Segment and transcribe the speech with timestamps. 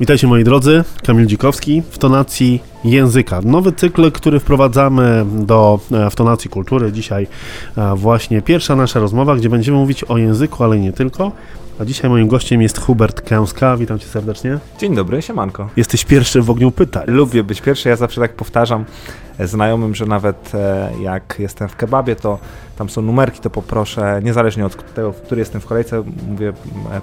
[0.00, 3.40] Witajcie moi drodzy, Kamil Dzikowski w tonacji języka.
[3.44, 6.92] Nowy cykl, który wprowadzamy do e, w tonacji kultury.
[6.92, 7.26] Dzisiaj
[7.76, 11.32] e, właśnie pierwsza nasza rozmowa, gdzie będziemy mówić o języku, ale nie tylko.
[11.80, 13.76] A dzisiaj moim gościem jest Hubert Kęska.
[13.76, 14.58] Witam cię serdecznie.
[14.80, 15.68] Dzień dobry, siemanko.
[15.76, 17.04] Jesteś pierwszy w ogniu pytań.
[17.06, 18.84] Lubię być pierwszy, ja zawsze tak powtarzam
[19.40, 22.38] znajomym, że nawet e, jak jestem w kebabie, to
[22.78, 26.52] tam są numerki, to poproszę, niezależnie od tego, w której jestem w kolejce, mówię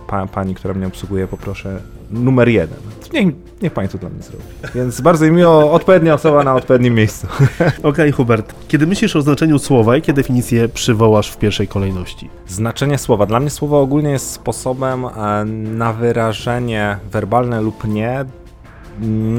[0.07, 1.80] pa, pani, która mnie obsługuje, poproszę
[2.12, 2.77] numer jeden.
[3.13, 4.43] Niech, niech pani to dla mnie zrobi.
[4.76, 7.27] Więc bardzo mi miło, odpowiednia osoba na odpowiednim miejscu.
[7.62, 12.29] Okej, okay, Hubert, kiedy myślisz o znaczeniu słowa, jakie definicje przywołasz w pierwszej kolejności?
[12.48, 13.26] Znaczenie słowa.
[13.26, 18.26] Dla mnie słowo ogólnie jest sposobem e, na wyrażenie werbalne lub nie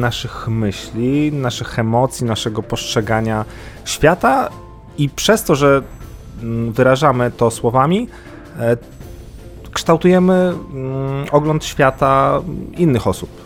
[0.01, 3.45] naszych myśli, naszych emocji, naszego postrzegania
[3.85, 4.51] świata
[4.99, 5.83] i przez to, że
[6.43, 8.09] mm, wyrażamy to słowami,
[8.59, 8.77] e,
[9.73, 12.41] kształtujemy mm, ogląd świata
[12.77, 13.44] innych osób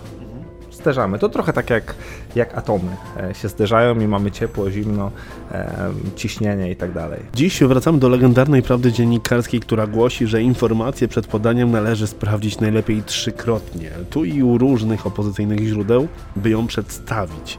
[0.78, 1.18] zderzamy.
[1.18, 1.94] To trochę tak jak,
[2.34, 2.96] jak atomy
[3.30, 5.10] e, się zderzają i mamy ciepło, zimno,
[5.52, 7.20] e, ciśnienie i tak dalej.
[7.34, 13.02] Dziś wracamy do legendarnej prawdy dziennikarskiej, która głosi, że informacje przed podaniem należy sprawdzić najlepiej
[13.02, 17.58] trzykrotnie, tu i u różnych opozycyjnych źródeł, by ją przedstawić.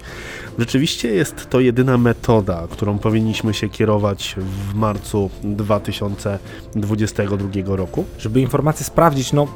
[0.60, 8.06] Rzeczywiście jest to jedyna metoda, którą powinniśmy się kierować w marcu 2022 roku.
[8.18, 9.48] Żeby informacje sprawdzić, no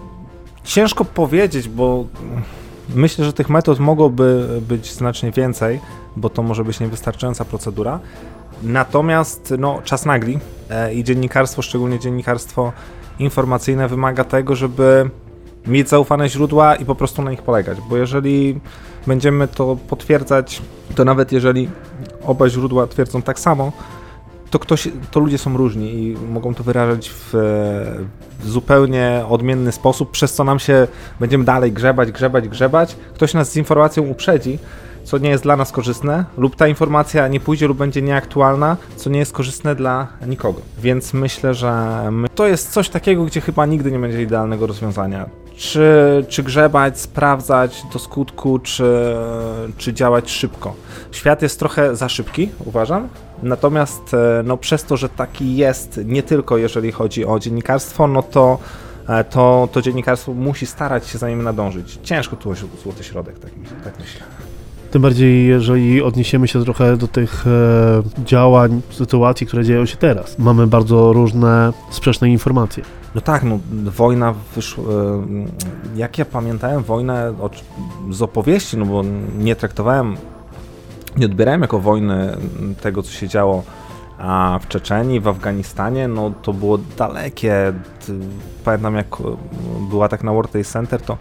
[0.63, 2.05] ciężko powiedzieć, bo
[2.95, 5.79] Myślę, że tych metod mogłoby być znacznie więcej,
[6.15, 7.99] bo to może być niewystarczająca procedura.
[8.63, 12.71] Natomiast no, czas nagli e, i dziennikarstwo, szczególnie dziennikarstwo
[13.19, 15.09] informacyjne, wymaga tego, żeby
[15.67, 18.59] mieć zaufane źródła i po prostu na nich polegać, bo jeżeli
[19.07, 20.61] będziemy to potwierdzać,
[20.95, 21.69] to nawet jeżeli
[22.25, 23.71] oba źródła twierdzą tak samo,
[24.53, 27.33] to ktoś, to ludzie są różni i mogą to wyrażać w,
[28.43, 30.87] zupełnie odmienny sposób, przez co nam się
[31.19, 32.95] będziemy dalej grzebać, grzebać, grzebać.
[33.13, 34.59] Ktoś nas z informacją uprzedzi,
[35.03, 39.09] co nie jest dla nas korzystne, lub ta informacja nie pójdzie lub będzie nieaktualna, co
[39.09, 40.61] nie jest korzystne dla nikogo.
[40.79, 42.29] Więc myślę, że my...
[42.29, 45.42] to jest coś takiego, gdzie chyba nigdy nie będzie idealnego rozwiązania.
[45.57, 49.15] Czy, czy grzebać, sprawdzać do skutku, czy,
[49.77, 50.73] czy działać szybko.
[51.11, 53.09] Świat jest trochę za szybki, uważam,
[53.43, 58.23] Natomiast e, no, przez to, że taki jest, nie tylko jeżeli chodzi o dziennikarstwo, no
[58.23, 58.59] to,
[59.07, 61.99] e, to, to dziennikarstwo musi starać się za nim nadążyć.
[62.03, 62.53] Ciężko tu
[62.83, 63.51] złoty środek, tak,
[63.83, 64.21] tak myślę.
[64.91, 70.39] Tym bardziej, jeżeli odniesiemy się trochę do tych e, działań, sytuacji, które dzieją się teraz.
[70.39, 72.83] Mamy bardzo różne sprzeczne informacje.
[73.15, 73.59] No tak, no
[73.91, 74.87] wojna wyszła, e,
[75.95, 77.33] jak ja pamiętałem wojnę
[78.09, 79.03] z opowieści, no bo
[79.37, 80.17] nie traktowałem
[81.17, 82.37] nie odbierałem jako wojny
[82.81, 83.63] tego, co się działo
[84.17, 87.73] a w Czeczeni, w Afganistanie, no to było dalekie.
[88.63, 89.07] Pamiętam, jak
[89.89, 91.17] była tak na World Trade Center, to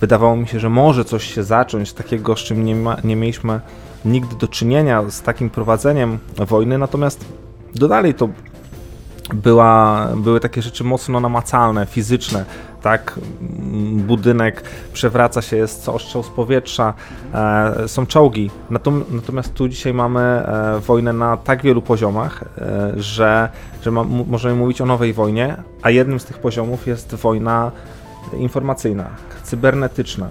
[0.00, 3.60] wydawało mi się, że może coś się zacząć takiego, z czym nie, ma, nie mieliśmy
[4.04, 7.24] nigdy do czynienia z takim prowadzeniem wojny, natomiast
[7.74, 8.28] do dalej to
[9.34, 12.44] była, były takie rzeczy mocno namacalne, fizyczne,
[12.82, 13.20] tak?
[13.92, 16.94] Budynek przewraca się, jest ostrzał z powietrza,
[17.34, 18.50] e, są czołgi.
[19.10, 23.48] Natomiast tu dzisiaj mamy e, wojnę na tak wielu poziomach, e, że,
[23.82, 27.70] że ma, możemy mówić o nowej wojnie, a jednym z tych poziomów jest wojna
[28.38, 29.10] informacyjna,
[29.42, 30.28] cybernetyczna.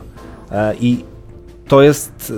[0.52, 1.06] E, I
[1.68, 2.34] to jest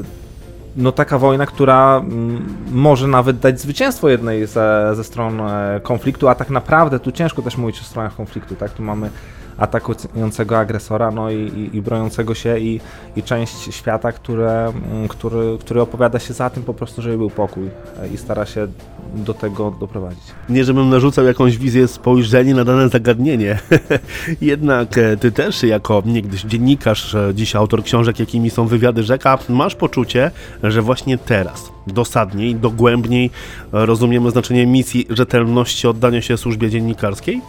[0.78, 6.28] no taka wojna, która mm, może nawet dać zwycięstwo jednej ze, ze stron e, konfliktu,
[6.28, 8.72] a tak naprawdę tu ciężko też mówić o stronach konfliktu, tak?
[8.72, 9.10] Tu mamy
[9.58, 12.80] atakującego agresora, no i, i, i broniącego się i,
[13.16, 17.30] i część świata, które, mm, który, który opowiada się za tym po prostu, żeby był
[17.30, 18.68] pokój e, i stara się
[19.16, 20.24] do tego doprowadzić.
[20.50, 23.60] Nie, żebym narzucał jakąś wizję spojrzenia na dane zagadnienie.
[24.42, 29.40] Jednak e, ty też jako niegdyś dziennikarz, e, dziś autor książek, jakimi są wywiady rzeka,
[29.50, 30.32] masz poczucie,
[30.64, 33.30] że właśnie teraz, dosadniej, dogłębniej
[33.72, 37.42] rozumiemy znaczenie misji rzetelności oddania się służbie dziennikarskiej?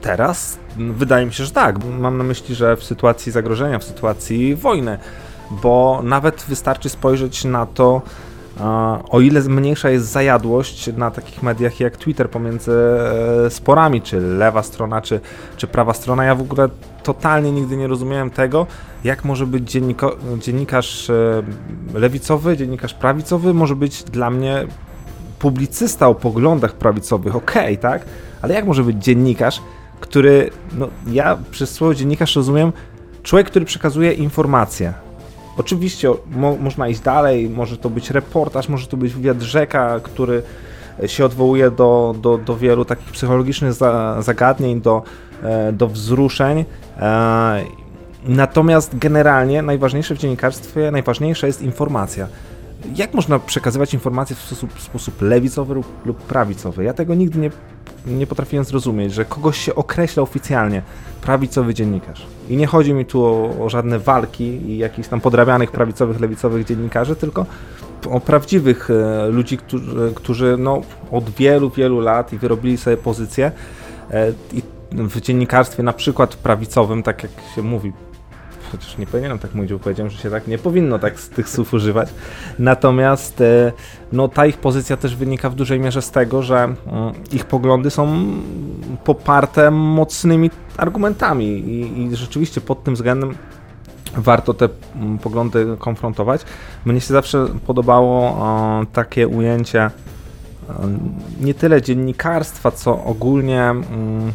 [0.00, 1.84] Teraz Wydaje mi się, że tak.
[1.84, 4.98] Mam na myśli, że w sytuacji zagrożenia, w sytuacji wojny,
[5.50, 8.02] bo nawet wystarczy spojrzeć na to,
[9.10, 12.72] o ile mniejsza jest zajadłość na takich mediach jak Twitter pomiędzy
[13.46, 15.20] e, sporami, czy lewa strona, czy,
[15.56, 16.68] czy prawa strona, ja w ogóle
[17.02, 18.66] totalnie nigdy nie rozumiałem tego,
[19.04, 21.42] jak może być dzienniko, dziennikarz e,
[21.94, 24.66] lewicowy, dziennikarz prawicowy, może być dla mnie
[25.38, 28.04] publicysta o poglądach prawicowych, okej, okay, tak?
[28.42, 29.62] Ale jak może być dziennikarz,
[30.00, 32.72] który, no ja przez słowo dziennikarz rozumiem,
[33.22, 34.92] człowiek, który przekazuje informacje.
[35.58, 40.42] Oczywiście mo można iść dalej, może to być reportaż, może to być wywiad rzeka, który
[41.06, 45.02] się odwołuje do, do, do wielu takich psychologicznych za zagadnień, do,
[45.42, 46.64] e, do wzruszeń.
[46.98, 47.64] E,
[48.24, 52.26] Natomiast generalnie najważniejsze w dziennikarstwie, najważniejsza jest informacja.
[52.96, 56.84] Jak można przekazywać informacje w sposób, w sposób lewicowy lub, lub prawicowy?
[56.84, 57.50] Ja tego nigdy nie,
[58.06, 60.82] nie potrafiłem zrozumieć, że kogoś się określa oficjalnie
[61.22, 62.26] prawicowy dziennikarz.
[62.48, 66.66] I nie chodzi mi tu o, o żadne walki i jakichś tam podrabianych prawicowych, lewicowych
[66.66, 67.46] dziennikarzy, tylko
[68.10, 70.80] o prawdziwych e, ludzi, którzy, którzy no,
[71.10, 73.52] od wielu, wielu lat i wyrobili sobie pozycję
[74.10, 74.62] e, i
[74.92, 77.92] w dziennikarstwie na przykład prawicowym, tak jak się mówi,
[78.72, 81.48] chociaż nie powinienem tak mówić, bo powiedziałem, że się tak nie powinno tak z tych
[81.48, 82.08] słów używać.
[82.58, 83.72] Natomiast e,
[84.12, 86.76] no, ta ich pozycja też wynika w dużej mierze z tego, że mm,
[87.32, 88.26] ich poglądy są
[89.04, 93.34] poparte mocnymi argumentami i, i rzeczywiście pod tym względem
[94.16, 96.44] warto te mm, poglądy konfrontować.
[96.84, 98.36] Mnie się zawsze podobało
[98.82, 99.90] e, takie ujęcie e,
[101.40, 104.32] nie tyle dziennikarstwa, co ogólnie mm,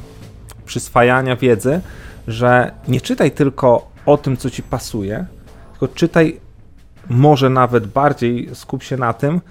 [0.66, 1.82] przyswajania wiedzy,
[2.28, 5.26] że nie czytaj tylko o tym, co ci pasuje,
[5.72, 6.40] tylko czytaj
[7.10, 9.42] może nawet bardziej skup się na tym,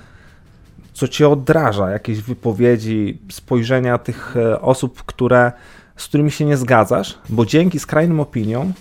[0.93, 5.53] co cię odraża, jakieś wypowiedzi, spojrzenia tych e, osób, które,
[5.97, 8.73] z którymi się nie zgadzasz, bo dzięki skrajnym opiniom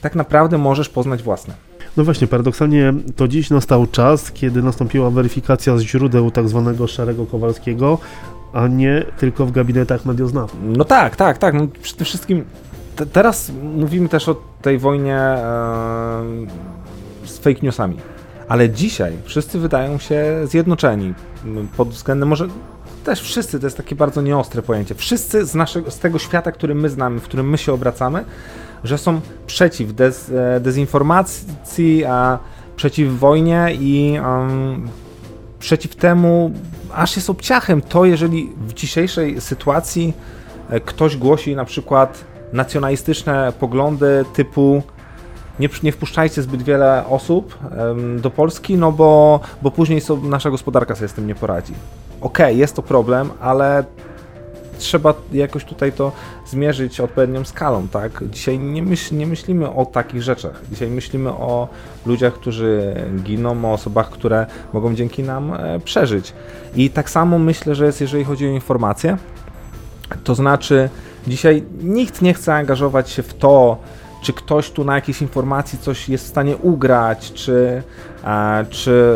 [0.00, 1.54] tak naprawdę możesz poznać własne.
[1.96, 7.26] No właśnie, paradoksalnie to dziś nastał czas, kiedy nastąpiła weryfikacja z źródeł tak zwanego szarego
[7.26, 7.98] Kowalskiego,
[8.52, 10.60] a nie tylko w gabinetach medioznawców.
[10.62, 11.54] No tak, tak, tak.
[11.54, 12.44] No przede wszystkim
[12.96, 15.42] te, teraz mówimy też o tej wojnie e,
[17.24, 17.96] z fake newsami.
[18.48, 21.14] Ale dzisiaj wszyscy wydają się zjednoczeni
[21.76, 22.48] pod względem może
[23.04, 24.94] też wszyscy, to jest takie bardzo nieostre pojęcie.
[24.94, 28.24] Wszyscy z, naszego, z tego świata, który my znamy, w którym my się obracamy,
[28.84, 32.38] że są przeciw dez, e, dezinformacji, a
[32.76, 34.88] przeciw wojnie i um,
[35.58, 36.52] przeciw temu,
[36.94, 40.14] aż jest obciachem to, jeżeli w dzisiejszej sytuacji
[40.70, 44.82] e, ktoś głosi na przykład nacjonalistyczne poglądy typu
[45.60, 47.58] nie, nie wpuszczajcie zbyt wiele osób
[48.18, 51.72] do Polski, no bo, bo później so, nasza gospodarka sobie z tym nie poradzi.
[52.20, 53.84] Okej, okay, jest to problem, ale
[54.78, 56.12] trzeba jakoś tutaj to
[56.46, 58.24] zmierzyć odpowiednią skalą, tak?
[58.30, 60.62] Dzisiaj nie, myśl, nie myślimy o takich rzeczach.
[60.70, 61.68] Dzisiaj myślimy o
[62.06, 66.32] ludziach, którzy giną, o osobach, które mogą dzięki nam e, przeżyć.
[66.74, 69.16] I tak samo myślę, że jest, jeżeli chodzi o informacje.
[70.24, 70.88] To znaczy,
[71.26, 73.78] dzisiaj nikt nie chce angażować się w to,
[74.22, 77.82] czy ktoś tu na jakiejś informacji coś jest w stanie ugrać, czy,
[78.24, 79.14] a, czy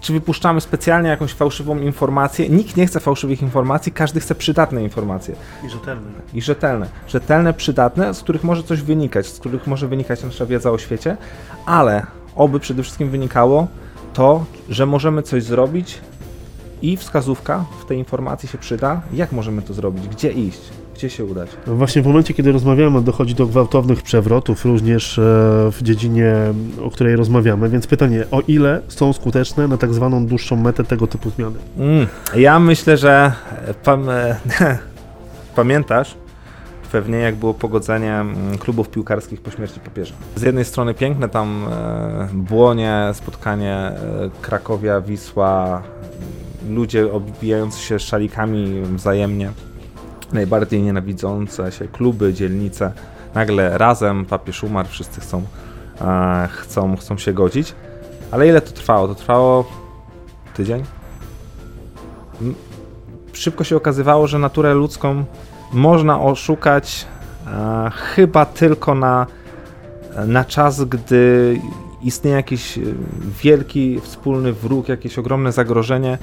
[0.00, 2.48] czy wypuszczamy specjalnie jakąś fałszywą informację.
[2.48, 5.34] Nikt nie chce fałszywych informacji, każdy chce przydatne informacje.
[5.66, 6.10] I rzetelne.
[6.34, 6.86] I rzetelne.
[7.08, 11.16] Rzetelne, przydatne, z których może coś wynikać, z których może wynikać nasza wiedza o świecie,
[11.66, 12.06] ale
[12.36, 13.66] oby przede wszystkim wynikało
[14.12, 16.00] to, że możemy coś zrobić
[16.82, 20.60] i wskazówka w tej informacji się przyda, jak możemy to zrobić, gdzie iść
[21.00, 21.50] gdzie się udać?
[21.66, 25.22] No właśnie w momencie, kiedy rozmawiamy, dochodzi do gwałtownych przewrotów, również e,
[25.72, 26.34] w dziedzinie,
[26.82, 31.06] o której rozmawiamy, więc pytanie, o ile są skuteczne na tak zwaną dłuższą metę tego
[31.06, 31.58] typu zmiany?
[31.78, 32.06] Mm,
[32.36, 33.32] ja myślę, że
[33.84, 34.06] pam
[35.56, 36.14] pamiętasz,
[36.92, 40.14] pewnie jak było pogodzenie mm, klubów piłkarskich po śmierci papieża.
[40.36, 43.94] Z jednej strony piękne tam e, błonie, spotkanie e,
[44.42, 45.82] Krakowia, Wisła,
[46.68, 49.50] ludzie obijający się szalikami wzajemnie
[50.32, 52.92] najbardziej nienawidzące się kluby, dzielnice,
[53.34, 55.42] nagle razem, papież umarł, wszyscy chcą,
[56.00, 57.74] e, chcą, chcą się godzić.
[58.30, 59.08] Ale ile to trwało?
[59.08, 59.64] To trwało
[60.54, 60.84] tydzień?
[63.32, 65.24] Szybko się okazywało, że naturę ludzką
[65.72, 67.06] można oszukać
[67.46, 69.26] e, chyba tylko na,
[70.26, 71.60] na czas, gdy
[72.02, 72.78] istnieje jakiś
[73.42, 76.18] wielki wspólny wróg, jakieś ogromne zagrożenie,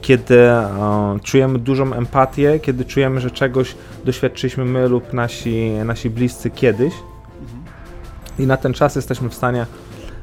[0.00, 6.50] kiedy e, czujemy dużą empatię, kiedy czujemy, że czegoś doświadczyliśmy my lub nasi, nasi bliscy
[6.50, 6.92] kiedyś
[8.38, 9.66] i na ten czas jesteśmy w stanie,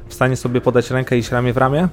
[0.08, 1.88] w stanie sobie podać rękę i iść ramię w ramię e,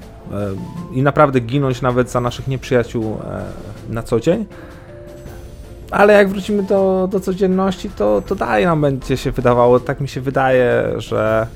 [0.94, 4.46] i naprawdę ginąć nawet za naszych nieprzyjaciół e, na co dzień.
[5.92, 10.08] Ale jak wrócimy do, do codzienności, to, to dalej nam będzie się wydawało, tak mi
[10.08, 11.48] się wydaje, że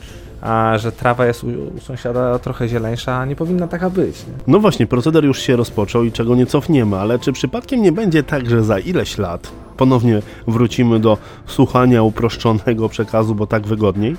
[0.42, 4.18] a że trawa jest u, u, sąsiada trochę zieleńsza, a nie powinna taka być.
[4.28, 4.34] Nie?
[4.48, 8.24] No właśnie, proceder już się rozpoczął i czego nie cofniemy, ale czy przypadkiem nie będzie
[8.24, 14.16] tak, że za ileś lat ponownie wrócimy do słuchania uproszczonego przekazu, bo tak wygodniej?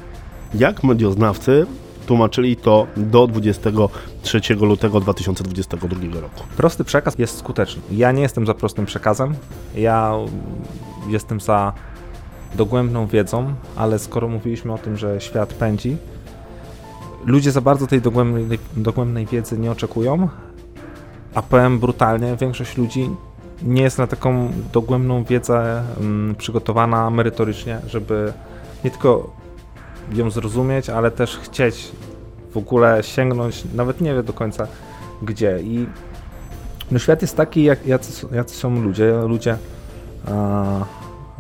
[0.55, 1.67] Jak medioznawcy
[2.07, 6.43] tłumaczyli to do 23 lutego 2022 roku.
[6.57, 7.83] Prosty przekaz jest skuteczny.
[7.91, 9.35] Ja nie jestem za prostym przekazem.
[9.75, 10.15] Ja
[11.09, 11.73] jestem za
[12.55, 15.97] dogłębną wiedzą, ale skoro mówiliśmy o tym, że świat pędzi,
[17.27, 20.29] ludzie za bardzo tej dogłębnej, dogłębnej wiedzy nie oczekują,
[21.35, 23.11] a powiem brutalnie, większość ludzi
[23.63, 28.33] nie jest na taką dogłębną wiedzę um, przygotowana merytorycznie, żeby
[28.85, 29.31] nie tylko
[30.13, 31.93] ją zrozumieć, ale też chcieć
[32.51, 34.67] w ogóle sięgnąć, nawet nie wie do końca
[35.23, 35.61] gdzie.
[35.63, 35.87] I
[36.91, 39.13] no świat jest taki, jak, jacy, jacy są ludzie.
[39.29, 39.57] Ludzie,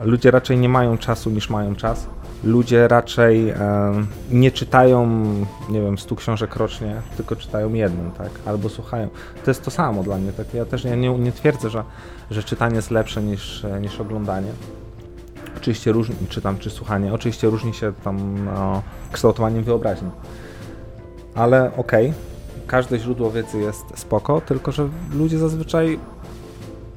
[0.00, 2.06] ludzie raczej nie mają czasu niż mają czas.
[2.44, 3.56] Ludzie raczej e,
[4.30, 5.06] nie czytają,
[5.70, 8.30] nie wiem, 100 książek rocznie, tylko czytają jedną, tak?
[8.46, 9.08] Albo słuchają.
[9.44, 10.32] To jest to samo dla mnie.
[10.32, 10.54] Tak?
[10.54, 11.84] Ja też nie, nie, nie twierdzę, że,
[12.30, 14.50] że czytanie jest lepsze niż, niż oglądanie.
[15.56, 20.10] Oczywiście różni, czytam czy słuchanie, oczywiście różni się tam no, kształtowaniem wyobraźni.
[21.34, 22.20] Ale okej, okay,
[22.66, 25.98] każde źródło wiedzy jest spoko, tylko że ludzie zazwyczaj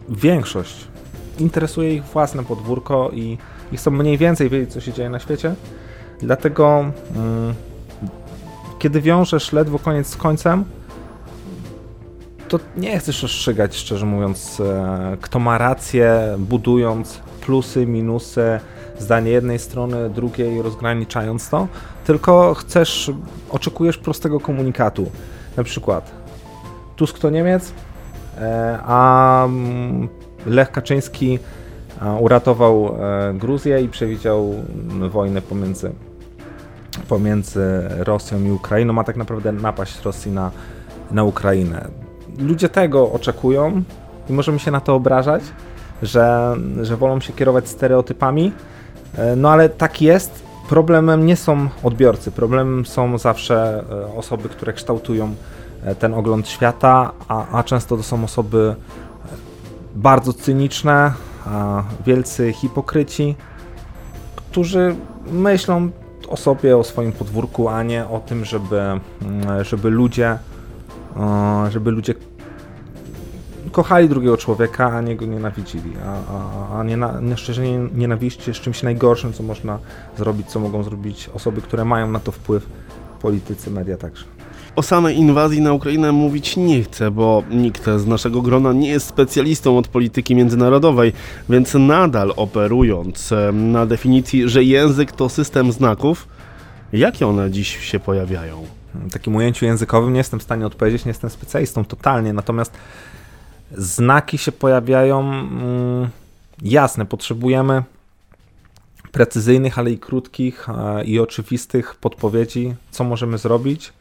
[0.09, 0.92] większość
[1.39, 3.37] interesuje ich własne podwórko i,
[3.71, 5.55] i chcą mniej więcej wiedzieć, co się dzieje na świecie.
[6.19, 6.79] Dlatego,
[7.15, 7.53] mm,
[8.79, 10.65] kiedy wiążesz ledwo koniec z końcem,
[12.47, 18.59] to nie chcesz rozstrzygać, szczerze mówiąc, e, kto ma rację, budując plusy, minusy,
[18.99, 21.67] zdanie jednej strony, drugiej, rozgraniczając to,
[22.05, 23.11] tylko chcesz,
[23.49, 25.11] oczekujesz prostego komunikatu.
[25.57, 26.11] Na przykład
[26.95, 27.73] Tusk to Niemiec,
[28.37, 30.09] e, a mm,
[30.45, 31.39] Lech Kaczyński
[32.19, 34.53] uratował e, Gruzję i przewidział
[35.09, 35.91] wojnę pomiędzy,
[37.07, 40.51] pomiędzy Rosją i Ukrainą, a tak naprawdę napaść Rosji na,
[41.11, 41.87] na Ukrainę.
[42.39, 43.83] Ludzie tego oczekują
[44.29, 45.43] i możemy się na to obrażać,
[46.01, 48.51] że, że wolą się kierować stereotypami,
[49.17, 50.43] e, no ale tak jest.
[50.69, 55.35] Problemem nie są odbiorcy, problemem są zawsze e, osoby, które kształtują
[55.99, 58.75] ten ogląd świata, a, a często to są osoby
[59.95, 61.13] bardzo cyniczne,
[62.05, 63.35] wielcy hipokryci,
[64.35, 64.95] którzy
[65.31, 65.89] myślą
[66.27, 70.37] o sobie, o swoim podwórku, a nie o tym, żeby, mm, żeby ludzie
[71.69, 72.13] żeby ludzie
[73.71, 75.93] kochali drugiego człowieka, a nie go nienawidzili.
[76.05, 79.79] A, a, a niena, szczerze nienawiść jest czymś najgorszym, co można
[80.17, 82.67] zrobić, co mogą zrobić osoby, które mają na to wpływ,
[83.21, 84.25] politycy, media także.
[84.75, 89.07] O samej inwazji na Ukrainę mówić nie chcę, bo nikt z naszego grona nie jest
[89.07, 91.13] specjalistą od polityki międzynarodowej,
[91.49, 96.27] więc nadal operując na definicji, że język to system znaków,
[96.93, 98.65] jakie one dziś się pojawiają?
[98.93, 102.71] W takim ujęciu językowym nie jestem w stanie odpowiedzieć, nie jestem specjalistą totalnie, natomiast
[103.77, 106.09] znaki się pojawiają mm,
[106.61, 107.83] jasne, potrzebujemy
[109.11, 113.93] precyzyjnych, ale i krótkich e, i oczywistych podpowiedzi, co możemy zrobić,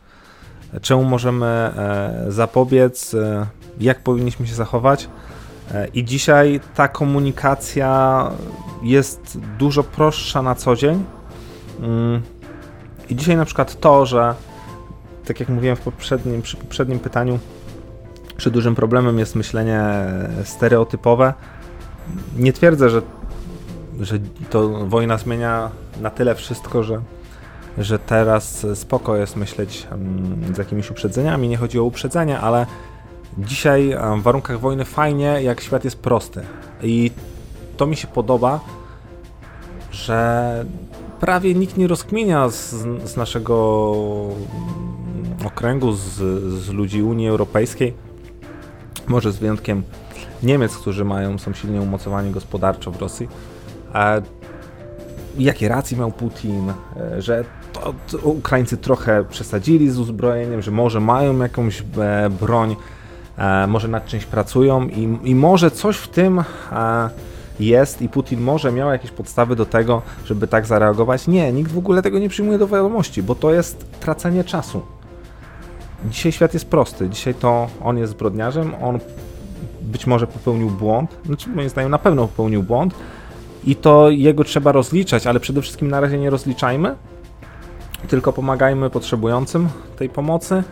[0.80, 3.46] czemu możemy e, zapobiec, e,
[3.80, 5.08] jak powinniśmy się zachować.
[5.94, 8.30] I dzisiaj ta komunikacja
[8.82, 11.04] jest dużo prostsza na co dzień.
[11.80, 12.22] Mm,
[13.10, 14.34] I dzisiaj na przykład to, że
[15.24, 17.38] tak jak mówiłem w poprzednim, przy poprzednim pytaniu,
[18.36, 19.82] czy dużym problemem jest myślenie
[20.44, 21.34] stereotypowe.
[22.36, 23.02] Nie twierdzę, że,
[24.00, 24.18] że
[24.50, 27.00] to wojna zmienia na tyle wszystko, że,
[27.78, 31.48] że teraz spoko jest myśleć mm, z jakimiś uprzedzeniami.
[31.48, 32.66] Nie chodzi o uprzedzenie, ale
[33.38, 36.42] dzisiaj w warunkach wojny fajnie, jak świat jest prosty.
[36.82, 37.10] I
[37.76, 38.60] to mi się podoba,
[39.90, 40.64] że
[41.20, 42.70] prawie nikt nie rozkminia z,
[43.04, 43.92] z naszego
[45.46, 46.12] okręgu, z,
[46.62, 47.94] z ludzi Unii Europejskiej,
[49.08, 49.82] może z wyjątkiem
[50.42, 53.28] Niemiec, którzy mają, są silnie umocowani gospodarczo w Rosji,
[53.94, 54.22] e,
[55.38, 57.44] jakie racje miał Putin, e, że
[58.22, 62.76] Ukraińcy trochę przesadzili z uzbrojeniem, że może mają jakąś e, broń,
[63.38, 66.38] e, może nad czymś pracują i, i może coś w tym
[66.72, 67.08] e,
[67.60, 71.28] jest i Putin może miał jakieś podstawy do tego, żeby tak zareagować.
[71.28, 74.82] Nie, nikt w ogóle tego nie przyjmuje do wiadomości, bo to jest tracenie czasu.
[76.10, 77.08] Dzisiaj świat jest prosty.
[77.08, 78.98] Dzisiaj to on jest zbrodniarzem, on
[79.82, 82.94] być może popełnił błąd, znaczy moim zdaniem na pewno popełnił błąd
[83.64, 86.94] i to jego trzeba rozliczać, ale przede wszystkim na razie nie rozliczajmy,
[88.08, 90.62] tylko pomagajmy potrzebującym tej pomocy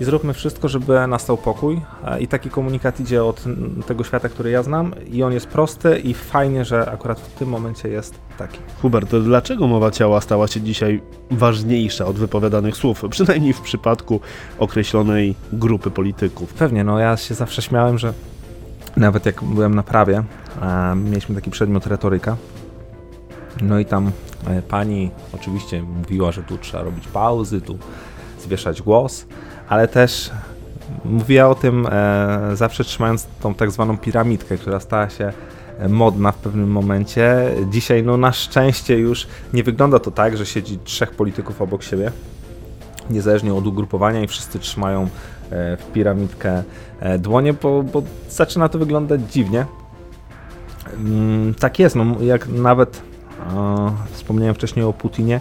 [0.00, 1.80] i zróbmy wszystko, żeby nastał pokój.
[2.20, 3.44] I taki komunikat idzie od
[3.86, 7.48] tego świata, który ja znam, i on jest prosty i fajnie, że akurat w tym
[7.48, 8.58] momencie jest taki.
[8.82, 14.20] Hubert, dlaczego mowa ciała stała się dzisiaj ważniejsza od wypowiadanych słów, przynajmniej w przypadku
[14.58, 16.54] określonej grupy polityków?
[16.54, 18.12] Pewnie, no ja się zawsze śmiałem, że
[18.96, 20.22] nawet jak byłem na prawie,
[20.96, 22.36] mieliśmy taki przedmiot retoryka.
[23.62, 24.10] No i tam
[24.46, 27.78] e, pani oczywiście mówiła, że tu trzeba robić pauzy, tu
[28.40, 29.26] zwieszać głos,
[29.68, 30.30] ale też
[31.04, 35.32] mówiła o tym e, zawsze trzymając tą tak zwaną piramidkę, która stała się
[35.78, 37.54] e, modna w pewnym momencie.
[37.70, 42.12] Dzisiaj no na szczęście już nie wygląda to tak, że siedzi trzech polityków obok siebie,
[43.10, 46.62] niezależnie od ugrupowania i wszyscy trzymają e, w piramidkę
[47.00, 49.66] e, dłonie, bo, bo zaczyna to wyglądać dziwnie.
[50.94, 53.09] Mm, tak jest, no jak nawet
[54.12, 55.40] wspomniałem wcześniej o Putinie,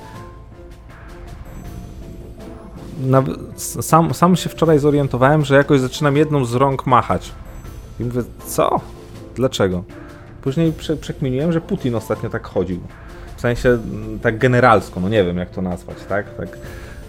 [3.58, 7.32] sam, sam się wczoraj zorientowałem, że jakoś zaczynam jedną z rąk machać.
[8.00, 8.82] I mówię, co?
[9.36, 9.84] Dlaczego?
[10.42, 12.80] Później prze, przekminiłem, że Putin ostatnio tak chodził.
[13.38, 16.36] W sensie mm, tak generalsko, no nie wiem jak to nazwać, tak?
[16.36, 16.50] tak.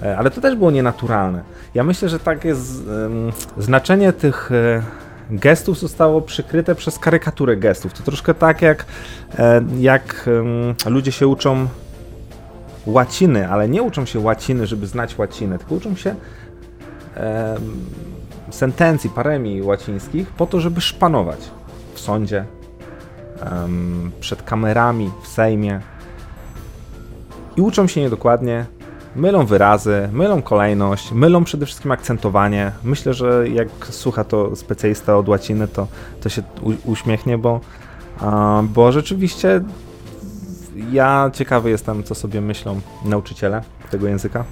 [0.02, 1.42] E, ale to też było nienaturalne.
[1.74, 2.82] Ja myślę, że tak jest
[3.58, 4.82] znaczenie tych e,
[5.30, 7.92] gestów zostało przykryte przez karykaturę gestów.
[7.92, 8.84] To troszkę tak jak,
[9.38, 10.30] e, jak
[10.86, 11.68] ludzie się uczą
[12.86, 16.14] łaciny, ale nie uczą się łaciny, żeby znać łacinę, tylko uczą się
[18.50, 21.50] sentencji, paremii łacińskich po to, żeby szpanować
[21.94, 22.44] w sądzie,
[24.20, 25.80] przed kamerami, w Sejmie.
[27.56, 28.66] I uczą się niedokładnie,
[29.16, 32.72] mylą wyrazy, mylą kolejność, mylą przede wszystkim akcentowanie.
[32.84, 35.86] Myślę, że jak słucha to specjalista od łaciny, to,
[36.20, 36.42] to się
[36.84, 37.60] uśmiechnie, bo,
[38.62, 39.60] bo rzeczywiście
[40.92, 44.44] ja ciekawy jestem, co sobie myślą nauczyciele tego języka,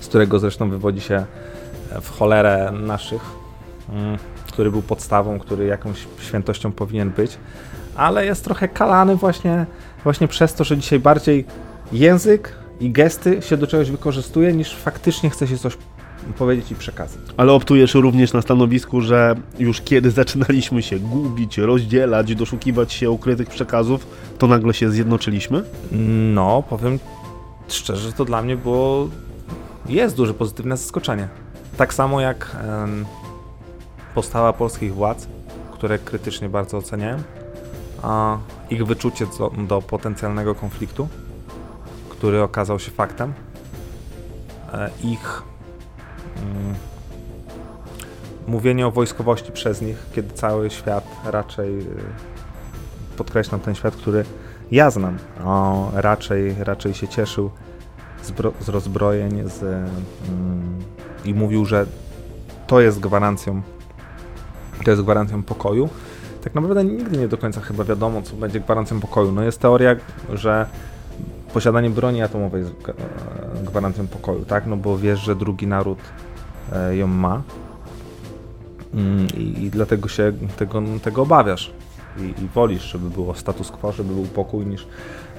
[0.00, 1.24] z którego zresztą wywodzi się
[2.00, 3.22] w cholerę naszych,
[3.92, 7.38] mm, który był podstawą, który jakąś świętością powinien być,
[7.96, 9.66] ale jest trochę kalany właśnie,
[10.04, 11.44] właśnie przez to, że dzisiaj bardziej
[11.92, 15.76] język i gesty się do czegoś wykorzystuje, niż faktycznie chce się coś
[16.38, 17.20] powiedzieć i przekazać.
[17.36, 23.48] Ale optujesz również na stanowisku, że już kiedy zaczynaliśmy się gubić, rozdzielać, doszukiwać się ukrytych
[23.48, 24.06] przekazów,
[24.38, 25.64] to nagle się zjednoczyliśmy?
[26.34, 26.98] No, powiem
[27.68, 29.08] szczerze, że to dla mnie było.
[29.88, 31.28] Jest duże pozytywne zaskoczenie.
[31.76, 32.56] Tak samo jak
[34.14, 35.28] postawa polskich władz,
[35.72, 37.22] które krytycznie bardzo oceniałem,
[38.02, 38.38] a
[38.70, 41.08] ich wyczucie do, do potencjalnego konfliktu,
[42.18, 43.32] który okazał się faktem,
[44.72, 45.42] e, ich
[46.42, 46.74] Mm.
[48.46, 51.84] mówienie o wojskowości przez nich, kiedy cały świat raczej, y,
[53.16, 54.24] podkreślam ten świat, który
[54.70, 57.50] ja znam, o, raczej, raczej się cieszył
[58.22, 58.32] z,
[58.64, 60.78] z rozbrojeń z, mm,
[61.24, 61.86] i mówił, że
[62.66, 63.62] to jest gwarancją
[64.84, 65.88] to jest gwarancją pokoju.
[66.44, 69.32] Tak naprawdę nigdy nie do końca chyba wiadomo, co będzie gwarancją pokoju.
[69.32, 69.96] No jest teoria,
[70.32, 70.66] że
[71.52, 72.74] posiadanie broni atomowej jest
[73.64, 74.66] gwarancją pokoju, tak?
[74.66, 75.98] No bo wiesz, że drugi naród
[76.72, 77.42] E, ją ma.
[78.94, 81.70] Mm, I, i dlatego się tego, tego obawiasz.
[82.18, 84.86] I, I, wolisz, żeby było status quo, żeby był pokój, niż,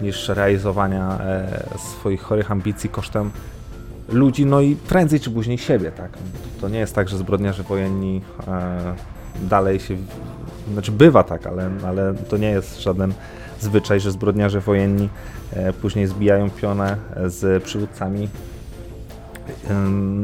[0.01, 3.31] niż realizowania e, swoich chorych ambicji kosztem
[4.09, 6.11] ludzi, no i prędzej czy później siebie, tak?
[6.61, 8.95] To nie jest tak, że zbrodniarze wojenni e,
[9.41, 9.97] dalej się,
[10.73, 13.13] znaczy bywa tak, ale, ale to nie jest żaden
[13.59, 15.09] zwyczaj, że zbrodniarze wojenni
[15.53, 18.29] e, później zbijają pionę z przywódcami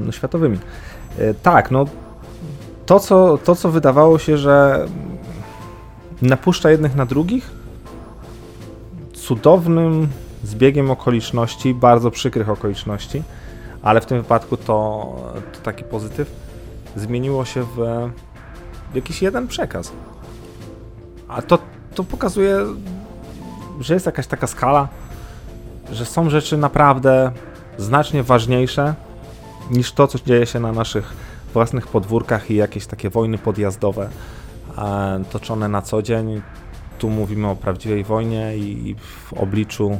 [0.07, 0.59] e, światowymi.
[1.19, 1.85] E, tak, no
[2.85, 4.85] to co, to, co wydawało się, że
[6.21, 7.51] napuszcza jednych na drugich,
[9.13, 10.07] cudownym
[10.43, 13.23] zbiegiem okoliczności, bardzo przykrych okoliczności,
[13.81, 15.15] ale w tym wypadku to,
[15.53, 16.31] to taki pozytyw,
[16.95, 18.09] zmieniło się w
[18.95, 19.91] jakiś jeden przekaz.
[21.27, 21.59] A to,
[21.95, 22.57] to pokazuje,
[23.79, 24.87] że jest jakaś taka skala,
[25.91, 27.31] że są rzeczy naprawdę
[27.77, 28.93] znacznie ważniejsze
[29.71, 31.13] niż to, co dzieje się na naszych
[31.53, 34.09] własnych podwórkach i jakieś takie wojny podjazdowe
[34.77, 36.41] e, toczone na co dzień.
[36.99, 39.99] Tu mówimy o prawdziwej wojnie i w obliczu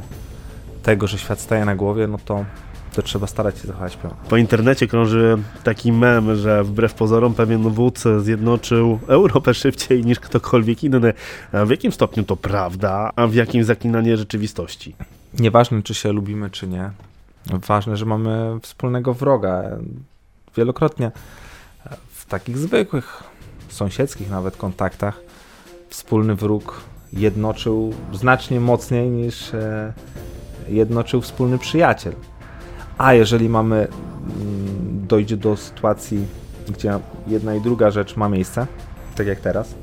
[0.82, 2.44] tego, że świat staje na głowie, no to,
[2.96, 4.10] to trzeba starać się zachować pion.
[4.28, 10.84] Po internecie krąży taki mem, że wbrew pozorom pewien wódz zjednoczył Europę szybciej niż ktokolwiek
[10.84, 11.12] inny.
[11.52, 14.94] A w jakim stopniu to prawda, a w jakim zaklinanie rzeczywistości?
[15.38, 16.90] Nieważne, czy się lubimy, czy nie,
[17.46, 19.62] Ważne, że mamy wspólnego wroga.
[20.56, 21.10] Wielokrotnie
[22.08, 23.22] w takich zwykłych,
[23.68, 25.20] sąsiedzkich nawet kontaktach
[25.88, 26.80] wspólny wróg
[27.12, 29.92] jednoczył znacznie mocniej niż e,
[30.68, 32.12] jednoczył wspólny przyjaciel.
[32.98, 36.26] A jeżeli mamy, mm, dojdzie do sytuacji,
[36.68, 38.66] gdzie jedna i druga rzecz ma miejsce,
[39.16, 39.74] tak jak teraz,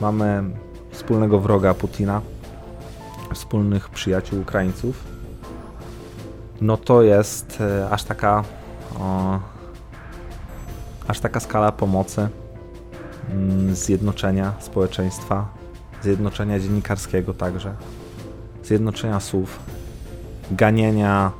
[0.00, 0.44] mamy
[0.90, 2.20] wspólnego wroga Putina,
[3.34, 5.04] wspólnych przyjaciół Ukraińców,
[6.60, 8.44] no to jest e, aż taka
[9.00, 9.38] o,
[11.08, 12.28] aż taka skala pomocy,
[13.30, 15.48] mm, zjednoczenia społeczeństwa,
[16.02, 17.74] zjednoczenia dziennikarskiego także,
[18.64, 19.58] zjednoczenia słów,
[20.50, 21.32] ganienia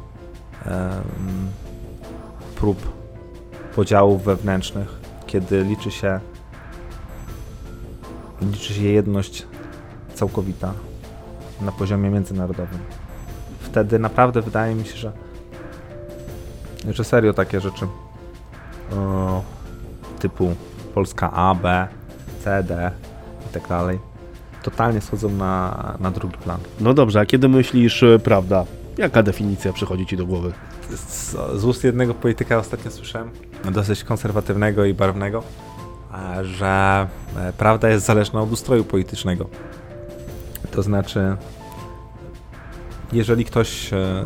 [2.57, 2.79] prób
[3.75, 6.21] podziałów wewnętrznych, kiedy liczy się
[8.43, 9.47] liczy się jedność
[10.15, 10.73] całkowita
[11.61, 12.79] na poziomie międzynarodowym
[13.69, 15.13] wtedy naprawdę wydaje mi się, że
[16.89, 17.87] że serio takie rzeczy
[18.97, 19.43] o,
[20.19, 20.55] typu
[20.95, 21.89] Polska A, B,
[22.45, 22.91] C, D
[23.51, 23.99] i tak dalej
[24.63, 26.61] totalnie schodzą na, na drugi plan.
[26.81, 28.65] No dobrze, a kiedy myślisz, e, prawda,
[28.99, 30.53] Jaka definicja przychodzi Ci do głowy?
[30.91, 31.31] Z,
[31.61, 33.31] z ust jednego polityka ostatnio słyszałem,
[33.73, 35.43] dosyć konserwatywnego i barwnego,
[36.15, 37.07] e, że
[37.37, 39.49] e, prawda jest zależna od ustroju politycznego.
[40.71, 41.37] To znaczy,
[43.13, 44.25] jeżeli ktoś e,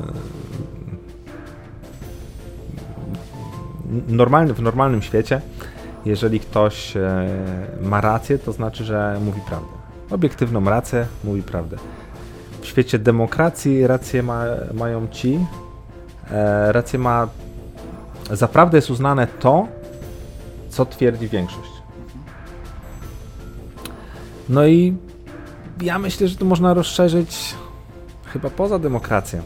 [4.09, 5.41] normalny, w normalnym świecie,
[6.05, 6.95] jeżeli ktoś
[7.83, 9.69] ma rację, to znaczy, że mówi prawdę.
[10.11, 11.77] Obiektywną rację, mówi prawdę.
[12.63, 14.45] W świecie demokracji rację ma,
[14.75, 15.47] mają ci,
[16.31, 17.29] e, rację ma,
[18.31, 19.67] za prawdę jest uznane to,
[20.69, 21.73] co twierdzi większość.
[24.49, 24.97] No i
[25.83, 27.55] ja myślę, że to można rozszerzyć
[28.27, 29.43] chyba poza demokrację.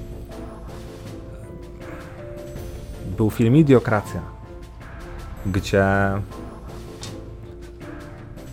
[3.17, 4.21] Był film Idiokracja,
[5.47, 5.85] gdzie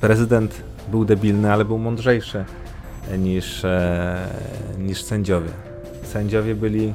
[0.01, 2.45] prezydent był debilny, ale był mądrzejszy
[3.17, 4.27] niż, e,
[4.77, 5.49] niż sędziowie.
[6.03, 6.93] Sędziowie byli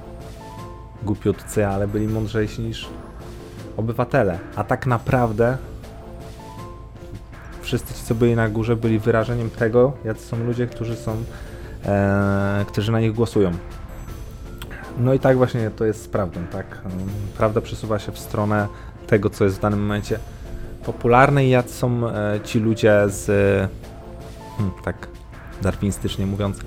[1.03, 2.89] głupiutcy, ale byli mądrzejsi niż
[3.77, 4.39] obywatele.
[4.57, 5.57] A tak naprawdę
[7.63, 11.17] wszyscy ci, co byli na górze, byli wyrażeniem tego, jacy są ludzie, którzy są,
[11.85, 13.51] e, którzy na nich głosują.
[14.99, 16.79] No i tak właśnie to jest z prawdą, tak?
[17.37, 18.69] Prawda przesuwa się w stronę
[19.07, 20.19] tego, co jest w danym momencie
[20.85, 23.27] popularne i jacy są e, ci ludzie z,
[24.57, 25.09] hmm, tak
[25.63, 26.59] darwinistycznie mówiąc,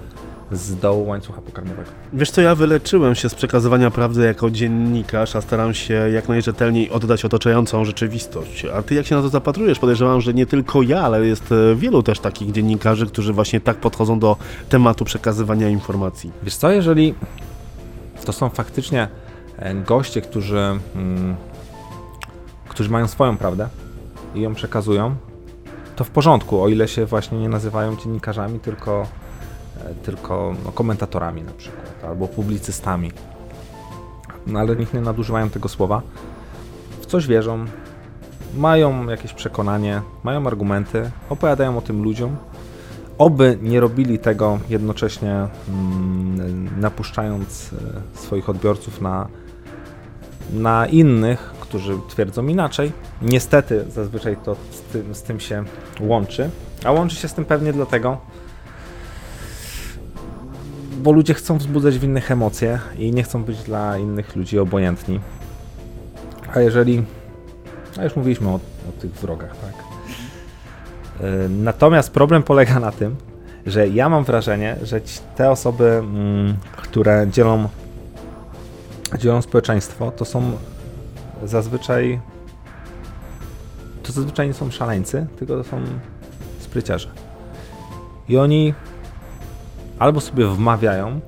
[0.51, 1.89] z dołu łańcucha pokarmowego.
[2.13, 6.89] Wiesz co, ja wyleczyłem się z przekazywania prawdy jako dziennikarz, a staram się jak najrzetelniej
[6.89, 8.65] oddać otaczającą rzeczywistość.
[8.65, 9.80] A ty jak się na to zapatrujesz?
[9.80, 13.77] Podejrzewam, że nie tylko ja, ale jest e, wielu też takich dziennikarzy, którzy właśnie tak
[13.77, 14.38] podchodzą do
[14.69, 16.32] tematu przekazywania informacji.
[16.43, 17.13] Wiesz co, jeżeli
[18.25, 19.08] to są faktycznie
[19.58, 20.60] e, goście, którzy,
[20.95, 21.36] mm,
[22.69, 23.67] którzy mają swoją prawdę
[24.36, 25.15] i ją przekazują,
[26.01, 29.07] to w porządku, o ile się właśnie nie nazywają dziennikarzami, tylko,
[29.85, 33.11] e, tylko no, komentatorami na przykład, albo publicystami.
[34.47, 36.01] No ale nikt nie nadużywają tego słowa.
[37.01, 37.65] W coś wierzą,
[38.57, 42.35] mają jakieś przekonanie, mają argumenty, opowiadają o tym ludziom.
[43.17, 49.27] Oby nie robili tego jednocześnie mm, napuszczając e, swoich odbiorców na,
[50.53, 52.91] na innych, którzy twierdzą inaczej.
[53.21, 55.63] Niestety zazwyczaj to z tym, z tym się
[55.99, 56.49] łączy,
[56.84, 58.17] a łączy się z tym pewnie dlatego,
[60.97, 65.19] bo ludzie chcą wzbudzać w innych emocje i nie chcą być dla innych ludzi obojętni.
[66.53, 67.03] A jeżeli.
[67.99, 68.55] A już mówiliśmy o,
[68.89, 69.73] o tych wrogach, tak?
[71.21, 73.15] E, natomiast problem polega na tym,
[73.65, 75.01] że ja mam wrażenie, że
[75.36, 77.67] te osoby, mm, które dzielą,
[79.17, 80.51] dzielą społeczeństwo, to są
[81.43, 82.19] zazwyczaj
[84.04, 85.82] to zazwyczaj nie są szaleńcy, tylko to są
[86.60, 87.10] spryciarze.
[88.30, 88.73] I oni
[89.99, 91.19] albo sobie wmawiają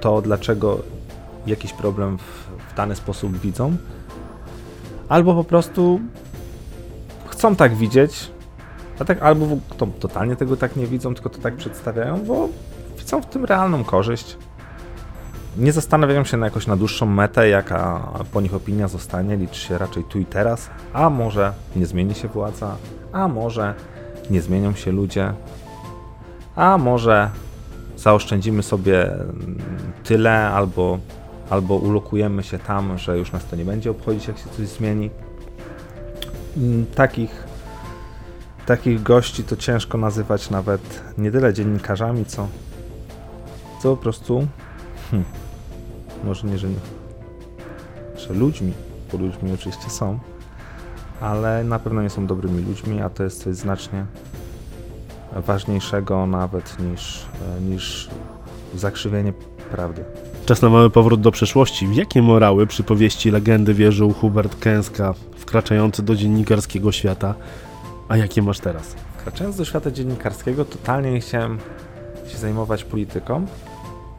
[0.00, 0.82] to, dlaczego
[1.46, 2.22] jakiś problem w,
[2.72, 3.76] w dany sposób widzą,
[5.08, 6.00] albo po prostu
[7.26, 8.30] chcą tak widzieć,
[8.98, 9.46] a tak albo
[9.78, 12.48] to, totalnie tego tak nie widzą, tylko to tak przedstawiają, bo
[12.98, 14.36] widzą w tym realną korzyść
[15.56, 19.78] nie zastanawiają się na jakoś na dłuższą metę, jaka po nich opinia zostanie, liczy się
[19.78, 22.76] raczej tu i teraz, a może nie zmieni się władza,
[23.12, 23.74] a może
[24.30, 25.32] nie zmienią się ludzie,
[26.56, 27.30] a może
[27.96, 29.10] zaoszczędzimy sobie
[30.04, 30.98] tyle albo,
[31.50, 35.10] albo ulokujemy się tam, że już nas to nie będzie obchodzić, jak się coś zmieni.
[36.56, 37.46] Mm, takich,
[38.66, 42.48] takich gości to ciężko nazywać nawet nie tyle dziennikarzami, co,
[43.82, 44.46] co po prostu
[45.10, 45.28] hmm,
[46.24, 46.68] może nie, że,
[48.16, 48.72] że ludźmi,
[49.12, 50.18] bo ludźmi oczywiście są,
[51.20, 54.06] ale na pewno nie są dobrymi ludźmi, a to jest coś znacznie
[55.36, 57.26] ważniejszego nawet niż,
[57.68, 58.10] niż
[58.74, 59.32] zakrzywienie
[59.70, 60.04] prawdy.
[60.46, 61.86] Czas na mały powrót do przeszłości.
[61.86, 67.34] W jakie morały przypowieści legendy wierzył Hubert Kęska, wkraczający do dziennikarskiego świata,
[68.08, 68.94] a jakie masz teraz?
[69.18, 71.58] Wkraczając do świata dziennikarskiego, totalnie nie chciałem
[72.26, 73.46] się zajmować polityką,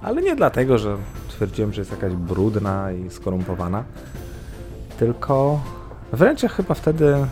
[0.02, 0.98] ale nie dlatego, że
[1.36, 3.84] twierdziłem, że jest jakaś brudna i skorumpowana,
[5.00, 5.60] tylko
[6.14, 7.28] wręcz ja chyba wtedy e,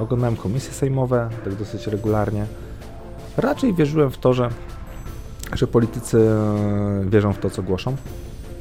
[0.00, 2.46] oglądałem komisje sejmowe, tak dosyć regularnie.
[3.36, 4.48] Raczej wierzyłem w to, że,
[5.52, 7.96] że politycy e, wierzą w to, co głoszą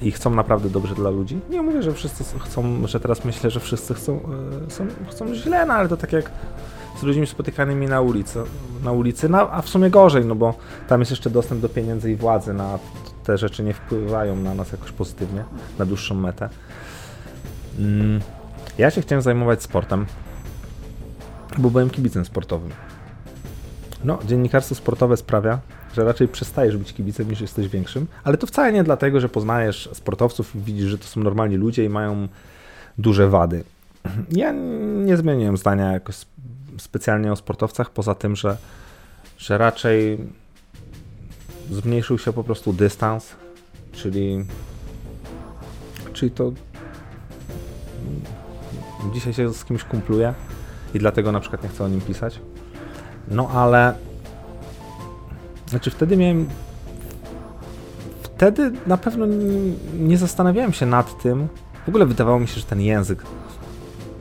[0.01, 1.39] i chcą naprawdę dobrze dla ludzi.
[1.49, 4.19] Nie mówię, że wszyscy chcą, że teraz myślę, że wszyscy chcą,
[4.67, 6.31] e, są, chcą źle, no ale to tak jak
[6.99, 8.39] z ludźmi spotykanymi na ulicy,
[8.83, 10.53] na ulicy no, a w sumie gorzej, no bo
[10.87, 12.79] tam jest jeszcze dostęp do pieniędzy i władzy, na
[13.25, 15.43] te rzeczy nie wpływają na nas jakoś pozytywnie,
[15.79, 16.49] na dłuższą metę.
[17.79, 18.21] Mm,
[18.77, 20.05] ja się chciałem zajmować sportem,
[21.57, 22.71] bo byłem kibicem sportowym.
[24.03, 25.59] No, dziennikarstwo sportowe sprawia,
[25.93, 29.89] że raczej przestajesz być kibicem niż jesteś większym, ale to wcale nie dlatego, że poznajesz
[29.93, 32.27] sportowców i widzisz, że to są normalni ludzie i mają
[32.97, 33.63] duże wady.
[34.31, 34.51] Ja
[35.05, 36.15] nie zmieniłem zdania jakoś
[36.77, 38.57] specjalnie o sportowcach, poza tym, że,
[39.37, 40.17] że raczej
[41.71, 43.35] zmniejszył się po prostu dystans,
[43.91, 44.45] czyli,
[46.13, 46.51] czyli to
[49.13, 50.33] dzisiaj się z kimś kumpluję
[50.93, 52.39] i dlatego na przykład nie chcę o nim pisać.
[53.27, 53.93] No ale
[55.67, 56.49] znaczy wtedy miałem
[58.21, 59.25] wtedy na pewno
[59.99, 61.47] nie zastanawiałem się nad tym.
[61.85, 63.23] W ogóle wydawało mi się, że ten język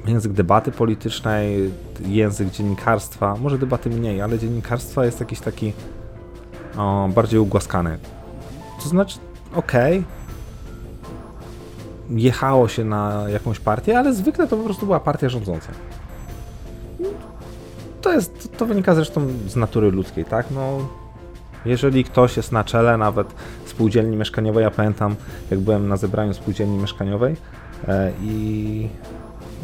[0.07, 1.71] język debaty politycznej,
[2.07, 5.73] język dziennikarstwa, może debaty mniej, ale dziennikarstwa jest jakiś taki
[6.77, 7.99] o, bardziej ugłaskany.
[8.83, 9.19] To znaczy,
[9.55, 10.15] okej, okay,
[12.11, 15.69] jechało się na jakąś partię, ale zwykle to po prostu była partia rządząca.
[18.01, 20.47] To jest, to wynika zresztą z natury ludzkiej, tak?
[20.51, 20.79] No,
[21.65, 23.35] jeżeli ktoś jest na czele nawet
[23.67, 25.17] spółdzielni mieszkaniowej, ja pamiętam,
[25.51, 27.37] jak byłem na zebraniu spółdzielni mieszkaniowej
[27.89, 28.89] e, i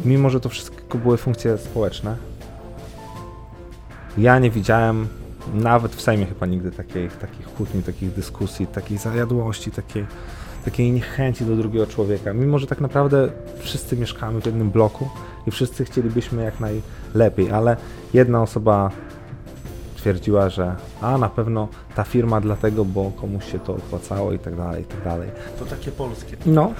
[0.05, 2.15] mimo, że to wszystko były funkcje społeczne,
[4.17, 5.07] ja nie widziałem
[5.53, 10.05] nawet w Sejmie chyba nigdy takiej, takich kłótni, takich dyskusji, takiej zajadłości, takiej,
[10.65, 12.33] takiej niechęci do drugiego człowieka.
[12.33, 15.09] Mimo, że tak naprawdę wszyscy mieszkamy w jednym bloku
[15.47, 17.77] i wszyscy chcielibyśmy jak najlepiej, ale
[18.13, 18.91] jedna osoba
[19.95, 24.55] twierdziła, że a na pewno ta firma dlatego, bo komuś się to opłacało i tak
[24.55, 25.29] dalej, i tak dalej.
[25.59, 26.37] To takie polskie.
[26.45, 26.73] No,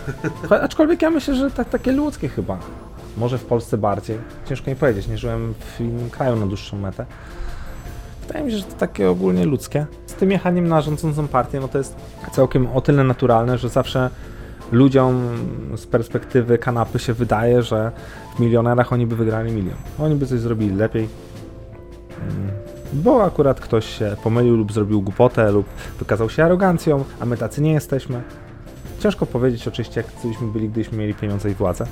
[0.49, 2.59] aczkolwiek ja myślę, że tak, takie ludzkie chyba.
[3.17, 4.17] Może w Polsce bardziej.
[4.49, 7.05] Ciężko mi powiedzieć, nie żyłem w innym kraju na dłuższą metę.
[8.31, 9.85] Wydaje mi się, że to takie ogólnie ludzkie.
[10.05, 11.95] Z tym jechaniem na rządzącą partię, no to jest
[12.31, 14.09] całkiem o tyle naturalne, że zawsze
[14.71, 15.21] ludziom
[15.75, 17.91] z perspektywy kanapy się wydaje, że
[18.35, 19.75] w milionerach oni by wygrali milion.
[19.99, 21.07] Oni by coś zrobili lepiej.
[22.21, 22.51] Mm,
[22.93, 25.65] bo akurat ktoś się pomylił lub zrobił głupotę lub
[25.99, 28.21] wykazał się arogancją, a my tacy nie jesteśmy.
[28.99, 31.85] Ciężko powiedzieć oczywiście, jak byśmy byli, gdybyśmy mieli pieniądze i władzę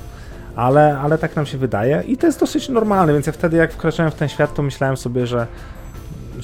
[0.56, 3.72] ale, ale tak nam się wydaje i to jest dosyć normalne, więc ja wtedy jak
[3.72, 5.46] wkraczałem w ten świat, to myślałem sobie, że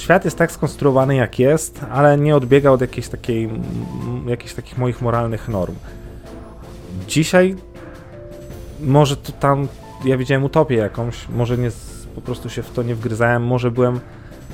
[0.00, 3.50] świat jest tak skonstruowany jak jest, ale nie odbiega od jakiejś takiej,
[4.26, 5.74] jakichś takich moich moralnych norm.
[7.08, 7.56] Dzisiaj
[8.80, 9.68] może to tam,
[10.04, 11.70] ja widziałem utopię jakąś, może nie,
[12.14, 14.00] po prostu się w to nie wgryzałem, może byłem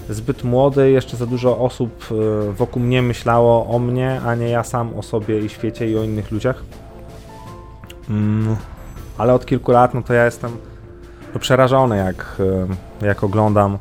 [0.09, 4.65] zbyt młody, jeszcze za dużo osób e, wokół mnie myślało o mnie, a nie ja
[4.65, 6.63] sam o sobie i świecie i o innych ludziach.
[8.11, 8.57] Mm
[9.19, 10.57] ale od kilku lat no to ja jestem
[11.35, 12.37] no, przerażony, jak,
[13.03, 13.79] e, jak oglądam.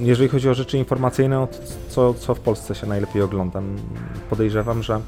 [0.00, 1.46] Jeżeli chodzi o rzeczy informacyjne,
[1.88, 3.62] co, co w Polsce się najlepiej ogląda?
[4.30, 5.00] Podejrzewam, że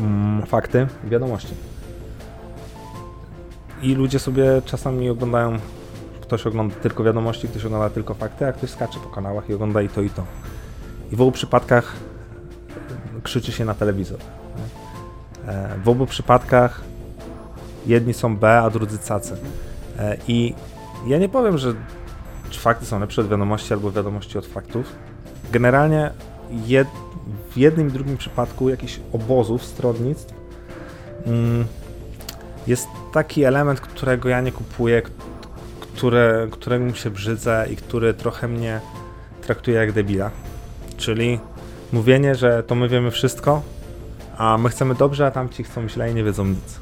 [0.00, 1.54] mm, fakty, wiadomości.
[3.82, 5.58] I ludzie sobie czasami oglądają,
[6.20, 9.82] ktoś ogląda tylko wiadomości, ktoś ogląda tylko fakty, a ktoś skacze po kanałach i ogląda
[9.82, 10.24] i to i to.
[11.12, 11.96] I w obu przypadkach
[13.22, 14.18] krzyczy się na telewizor.
[15.46, 16.80] E, w obu przypadkach
[17.86, 19.36] jedni są B, a drudzy cacy.
[19.98, 20.54] E, I
[21.06, 21.74] ja nie powiem, że
[22.58, 24.92] fakty są lepsze od wiadomości albo wiadomości od faktów.
[25.52, 26.10] Generalnie
[26.66, 26.88] jed,
[27.50, 30.34] w jednym i drugim przypadku jakichś obozów, stronnictw
[31.26, 31.64] mm,
[32.66, 35.02] jest taki element, którego ja nie kupuję,
[35.80, 38.80] które, którego mi się brzydzę i który trochę mnie
[39.42, 40.30] traktuje jak debila.
[40.96, 41.38] Czyli
[41.92, 43.62] mówienie, że to my wiemy wszystko,
[44.38, 46.80] a my chcemy dobrze, a tamci chcą źle i nie wiedzą nic.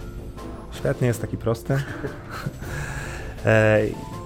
[0.72, 1.82] Świat nie jest taki prosty.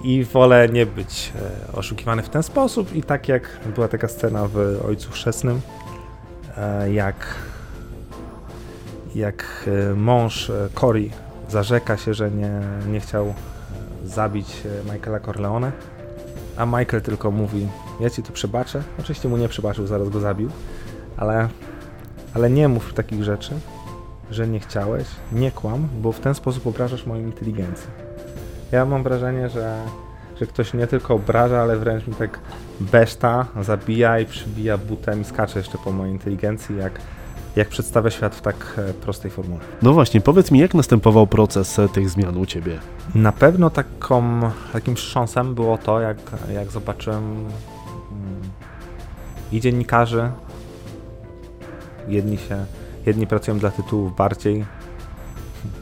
[0.02, 1.32] I wolę nie być
[1.72, 2.94] e, oszukiwany w ten sposób.
[2.94, 5.60] I tak jak była taka scena w Ojcu Chrzestnym,
[6.56, 7.16] e, jak,
[9.14, 11.10] jak e, mąż Cory
[11.48, 13.34] zarzeka się, że nie, nie chciał
[14.04, 14.62] zabić
[14.92, 15.72] Michaela Corleone,
[16.56, 17.68] a Michael tylko mówi,
[18.00, 18.82] ja ci to przebaczę.
[19.00, 20.50] Oczywiście mu nie przebaczył, zaraz go zabił,
[21.16, 21.48] ale
[22.34, 23.54] ale nie mów takich rzeczy,
[24.30, 28.11] że nie chciałeś, nie kłam, bo w ten sposób obrażasz moją inteligencję.
[28.72, 29.78] Ja mam wrażenie, że,
[30.40, 32.38] że ktoś nie tylko obraża, ale wręcz mi tak
[32.80, 37.00] beszta, zabija i przybija butem i skacze jeszcze po mojej inteligencji, jak,
[37.56, 39.60] jak przedstawia świat w tak e, prostej formule.
[39.82, 42.78] No właśnie, powiedz mi, jak następował proces e, tych zmian u Ciebie?
[43.14, 44.40] Na pewno taką,
[44.72, 46.16] takim wstrząsem było to, jak,
[46.54, 47.48] jak zobaczyłem mm,
[49.52, 50.30] i dziennikarzy,
[52.08, 52.64] jedni się,
[53.06, 54.64] jedni pracują dla tytułów bardziej,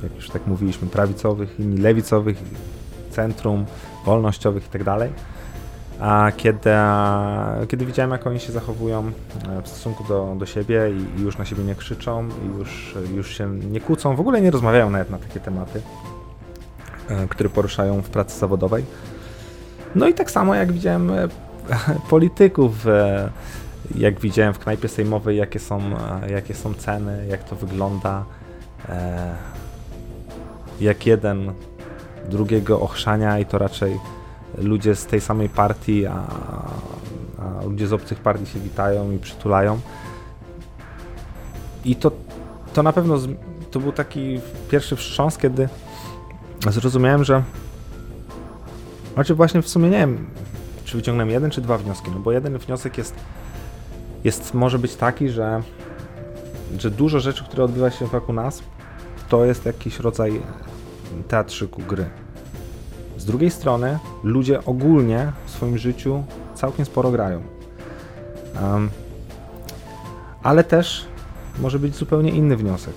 [0.03, 2.43] jak już tak mówiliśmy, prawicowych, inni lewicowych,
[3.11, 3.67] centrum,
[4.05, 4.85] wolnościowych itd.
[4.85, 5.11] Tak
[6.01, 6.71] a kiedy,
[7.69, 9.13] kiedy widziałem, jak oni się zachowują
[9.49, 13.51] e, w stosunku do, do siebie i, już na siebie nie krzyczą, już, już się
[13.51, 15.83] nie kłócą, w ogóle nie rozmawiają nawet na takie tematy,
[17.09, 18.85] e, które poruszają w pracy zawodowej.
[19.95, 21.29] No i tak samo jak widziałem e,
[22.11, 23.31] polityków, e,
[23.95, 28.25] jak widziałem w knajpie sejmowej, jakie są, e, jakie są ceny, jak to wygląda,
[28.89, 29.35] e,
[30.81, 31.53] jak jeden
[32.31, 33.99] drugiego ochrzania i to raczej
[34.59, 36.15] ludzie z tej samej partii, a,
[37.39, 39.81] a ludzie z obcych partii się witają i przytulają.
[41.85, 42.11] I to,
[42.75, 43.19] to na pewno
[43.71, 44.41] to był taki
[44.71, 45.69] pierwszy wstrząs, kiedy
[46.71, 47.43] zrozumiałem, że
[49.15, 50.27] znaczy właśnie w sumie nie wiem,
[50.85, 53.15] czy wyciągnąłem jeden czy dwa wnioski, no bo jeden wniosek jest,
[54.25, 55.63] jest może być taki, że,
[56.79, 58.63] że dużo rzeczy, które odbywa się wokół nas,
[59.29, 60.41] to jest jakiś rodzaj
[61.29, 62.05] teatrzyku gry.
[63.19, 66.23] Z drugiej strony, ludzie ogólnie w swoim życiu
[66.55, 67.43] całkiem sporo grają.
[68.63, 68.91] Um,
[70.43, 71.07] ale też
[71.59, 72.95] może być zupełnie inny wniosek.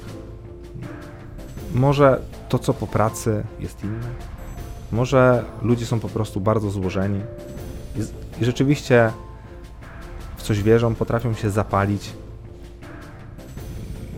[1.74, 4.08] Może to, co po pracy, jest inne.
[4.92, 7.22] Może ludzie są po prostu bardzo złożeni
[7.96, 9.12] i, i rzeczywiście
[10.38, 12.14] w coś wierzą, potrafią się zapalić.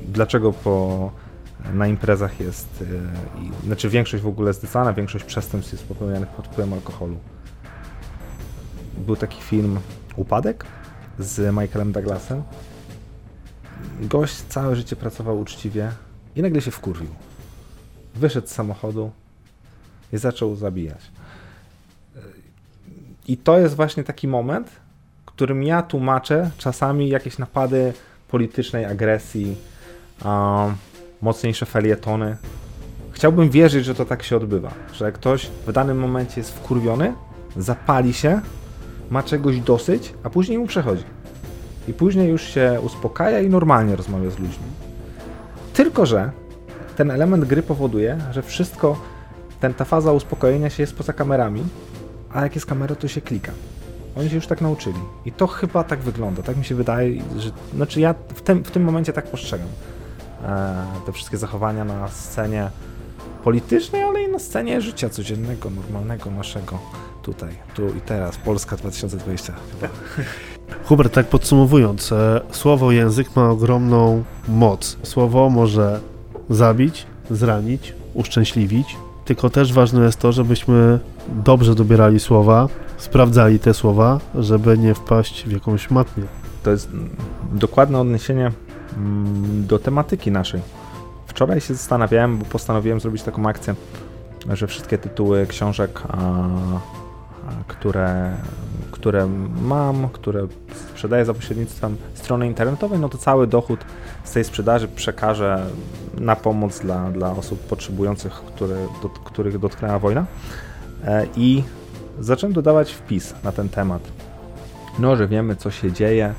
[0.08, 1.12] Dlaczego po
[1.74, 6.74] na imprezach jest, yy, znaczy większość w ogóle zdecydowana większość przestępstw jest popełnianych pod wpływem
[6.74, 7.18] alkoholu.
[8.98, 9.80] Był taki film
[10.16, 10.66] Upadek
[11.20, 12.44] z Michaelem Douglasem.
[14.02, 15.92] Gość całe życie pracował uczciwie
[16.36, 17.10] i nagle się wkurwił.
[18.16, 19.12] Wyszedł z samochodu
[20.14, 21.12] i zaczął zabijać.
[23.28, 24.72] I to jest właśnie taki moment,
[25.26, 27.94] którym ja tłumaczę czasami jakieś napady
[28.28, 29.56] politycznej agresji,
[30.26, 30.76] um,
[31.26, 32.38] mocniejsze felietony.
[33.12, 37.14] Chciałbym wierzyć, że to tak się odbywa, że ktoś w danym momencie jest wkurwiony,
[37.58, 38.42] zapali się,
[39.10, 41.04] ma czegoś dosyć, a później mu przechodzi.
[41.88, 44.66] I później już się uspokaja i normalnie rozmawia z ludźmi.
[45.74, 46.32] Tylko, że
[46.96, 48.98] ten element gry powoduje, że wszystko,
[49.60, 51.64] ten, ta faza uspokojenia się jest poza kamerami,
[52.34, 53.52] a jak jest kamera, to się klika.
[54.18, 55.00] Oni się już tak nauczyli.
[55.26, 56.44] I to chyba tak wygląda.
[56.44, 57.52] Tak mi się wydaje, że.
[57.76, 59.68] Znaczy, ja w tym, w tym momencie tak postrzegam
[61.06, 62.70] te wszystkie zachowania na scenie
[63.44, 66.80] politycznej, ale i na scenie życia codziennego, normalnego naszego
[67.24, 68.38] tutaj, tu i teraz.
[68.38, 69.94] Polska 2020 chyba.
[70.88, 74.98] Hubert, tak podsumowując, e, słowo język ma ogromną moc.
[75.04, 76.00] Słowo może
[76.50, 82.68] zabić, zranić, uszczęśliwić, tylko też ważne jest to, żebyśmy dobrze dobierali słowa,
[82.98, 86.24] sprawdzali te słowa, żeby nie wpaść w jakąś matnię.
[86.64, 86.90] To jest
[87.54, 88.52] dokładne odniesienie
[89.68, 90.62] do tematyki naszej.
[91.28, 93.76] Wczoraj się zastanawiałem, bo postanowiłem zrobić taką akcję,
[94.54, 98.34] że wszystkie tytuły książek, a, a, które,
[98.92, 99.28] które
[99.62, 100.48] mam, które
[100.90, 103.80] sprzedaję za pośrednictwem strony internetowej, no to cały dochód
[104.24, 105.66] z tej sprzedaży przekażę
[106.18, 110.26] na pomoc dla, dla osób potrzebujących, które, do, których dotknęła wojna.
[111.06, 111.64] E, I
[112.20, 114.02] zacząłem dodawać wpis na ten temat.
[115.00, 116.34] No, że wiemy, co się dzieje.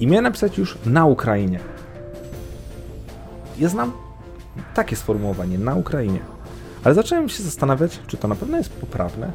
[0.00, 1.73] I miałem napisać już na Ukrainie.
[3.58, 3.92] Ja znam
[4.74, 6.18] takie sformułowanie, na Ukrainie.
[6.84, 9.32] Ale zacząłem się zastanawiać, czy to na pewno jest poprawne.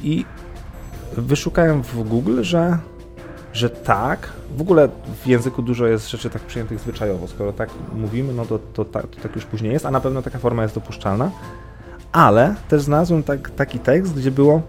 [0.00, 0.24] I
[1.16, 2.78] wyszukałem w Google, że,
[3.52, 4.32] że tak.
[4.56, 4.88] W ogóle
[5.22, 7.28] w języku dużo jest rzeczy tak przyjętych zwyczajowo.
[7.28, 10.22] Skoro tak mówimy, no to, to, tak, to tak już później jest, a na pewno
[10.22, 11.30] taka forma jest dopuszczalna.
[12.12, 14.62] Ale też znalazłem tak, taki tekst, gdzie było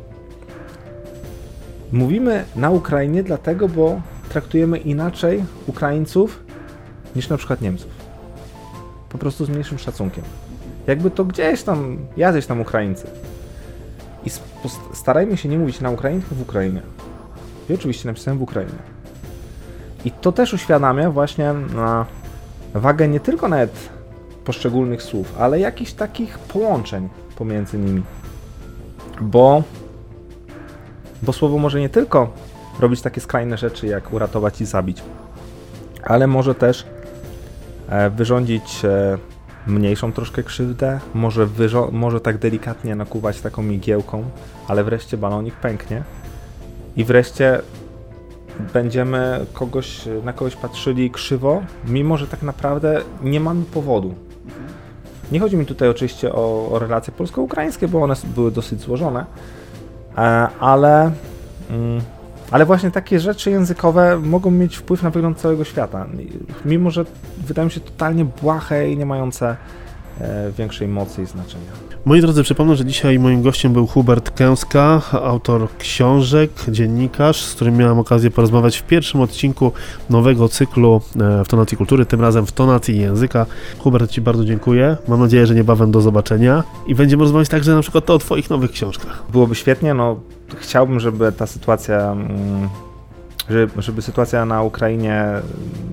[1.91, 6.43] Mówimy na Ukrainie dlatego, bo traktujemy inaczej Ukraińców
[7.15, 7.94] niż na przykład Niemców.
[9.15, 10.23] Po prostu z mniejszym szacunkiem.
[10.87, 13.07] Jakby to gdzieś tam, jacyś tam Ukraińcy.
[14.25, 14.29] I
[14.93, 16.81] starajmy się nie mówić na Ukrainie, tylko w Ukrainie.
[17.69, 18.79] I oczywiście napisałem w Ukrainie.
[20.05, 22.05] I to też uświadamia właśnie na
[22.73, 23.89] wagę nie tylko nawet
[24.45, 28.03] poszczególnych słów, ale jakichś takich połączeń pomiędzy nimi.
[29.21, 29.63] Bo,
[31.21, 32.33] bo słowo może nie tylko
[32.79, 35.03] robić takie skrajne rzeczy, jak uratować i zabić,
[36.03, 36.94] ale może też e,
[38.09, 39.17] wyrządzić e,
[39.67, 41.47] mniejszą troszkę krzywdę, może,
[41.91, 44.23] może tak delikatnie nakuwać taką migiełką,
[44.67, 46.03] ale wreszcie balonik pęknie
[46.95, 47.61] i wreszcie
[48.73, 54.15] będziemy kogoś, na kogoś patrzyli krzywo, mimo że tak naprawdę nie mamy powodu.
[55.31, 59.25] Nie chodzi mi tutaj oczywiście o, o relacje polsko-ukraińskie, bo one były dosyć złożone,
[60.17, 60.21] e,
[60.59, 61.11] ale,
[61.69, 62.01] mm,
[62.51, 66.05] ale właśnie takie rzeczy językowe mogą mieć wpływ na wygląd całego świata.
[66.65, 67.05] Mimo, że
[67.37, 69.55] wydają się totalnie błahe i nie mające
[70.21, 71.71] e, większej mocy i znaczenia.
[72.05, 77.77] Moi drodzy, przypomnę, że dzisiaj moim gościem był Hubert Kęska, autor książek, dziennikarz, z którym
[77.77, 79.71] miałem okazję porozmawiać w pierwszym odcinku
[80.09, 83.45] nowego cyklu e, w Tonacji Kultury, tym razem w Tonacji Języka.
[83.79, 84.97] Hubert, Ci bardzo dziękuję.
[85.07, 88.71] Mam nadzieję, że niebawem do zobaczenia i będziemy rozmawiać także na przykład o Twoich nowych
[88.71, 89.23] książkach.
[89.31, 90.19] Byłoby świetnie, no
[90.57, 92.69] chciałbym, żeby ta sytuacja, mm,
[93.79, 95.25] żeby, sytuacja na Ukrainie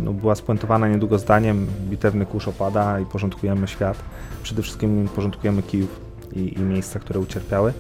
[0.04, 3.96] no, była spuentowana niedługo zdaniem bitewny kurz opada i porządkujemy świat.
[4.42, 6.00] Przede wszystkim porządkujemy Kijów
[6.32, 7.72] i, i miejsca, które ucierpiały.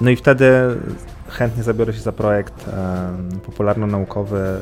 [0.00, 0.50] No i wtedy
[1.28, 3.12] chętnie zabiorę się za projekt e,
[3.46, 4.58] popularno-naukowy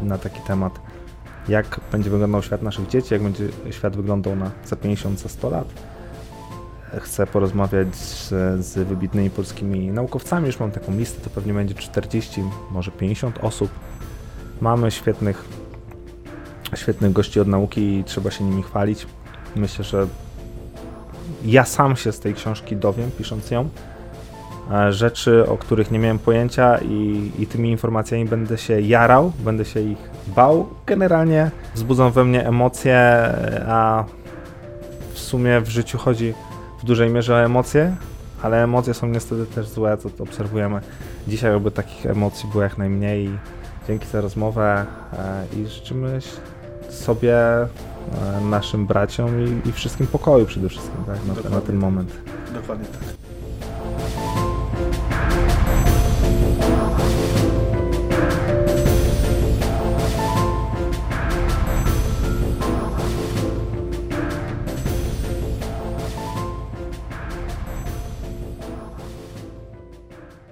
[0.00, 0.80] na taki temat,
[1.48, 5.50] jak będzie wyglądał świat naszych dzieci, jak będzie świat wyglądał na, za 50, za 100
[5.50, 5.66] lat.
[7.00, 8.28] Chcę porozmawiać z,
[8.64, 13.70] z wybitnymi polskimi naukowcami, już mam taką listę, to pewnie będzie 40, może 50 osób.
[14.60, 15.44] Mamy świetnych,
[16.76, 19.06] świetnych gości od nauki i trzeba się nimi chwalić.
[19.56, 20.06] Myślę, że
[21.44, 23.68] ja sam się z tej książki dowiem, pisząc ją
[24.70, 29.64] e, rzeczy, o których nie miałem pojęcia i, i tymi informacjami będę się jarał, będę
[29.64, 30.68] się ich bał.
[30.86, 32.98] Generalnie wzbudzą we mnie emocje,
[33.68, 34.04] a
[35.14, 36.34] w sumie w życiu chodzi
[36.82, 37.96] w dużej mierze o emocje,
[38.42, 40.80] ale emocje są niestety też złe, to, to obserwujemy.
[41.28, 43.30] Dzisiaj oby takich emocji było jak najmniej.
[43.88, 46.18] Dzięki za rozmowę e, i życzymy
[46.90, 47.68] sobie, e,
[48.50, 52.12] naszym braciom i, i wszystkim pokoju przede wszystkim tak, na, na ten moment.
[52.54, 53.21] Dokładnie tak.